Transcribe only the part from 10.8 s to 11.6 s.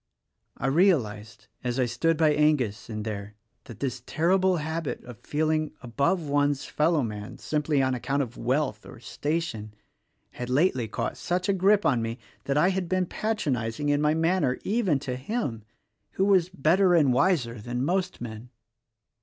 caught such a